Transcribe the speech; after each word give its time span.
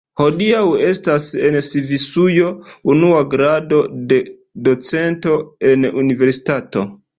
Hodiaŭ 0.19 0.61
estas 0.85 1.25
en 1.49 1.57
Svisujo 1.67 2.47
unua 2.95 3.21
grado 3.35 3.83
de 4.15 4.19
docento 4.71 5.39
en 5.75 5.89
universitato. 6.05 6.91